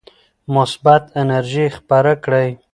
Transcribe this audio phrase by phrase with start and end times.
[0.53, 2.49] مثبته انرژي خپره کړئ.